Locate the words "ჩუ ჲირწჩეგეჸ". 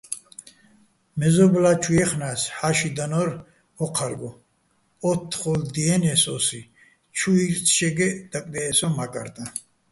7.17-8.15